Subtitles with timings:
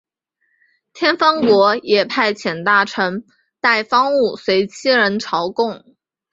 [0.93, 3.23] 天方国也派遣大臣
[3.59, 5.95] 带方物随七人朝贡。